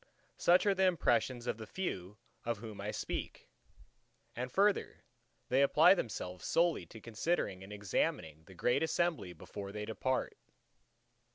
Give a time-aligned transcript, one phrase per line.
[0.37, 3.51] Such are the impressions of the few of whom I speak.
[4.35, 5.03] And further,
[5.49, 10.35] they apply themselves solely to considering and examining the great assembly before they depart.